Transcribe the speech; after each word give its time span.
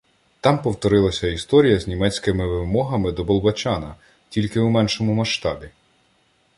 Там 0.41 0.61
повторилася 0.61 1.27
історія 1.27 1.79
з 1.79 1.87
німецькими 1.87 2.47
вимогами 2.47 3.11
до 3.11 3.23
Болбочана, 3.23 3.95
тільки 4.29 4.59
у 4.59 4.69
меншому 4.69 5.13
масштабі. 5.13 5.69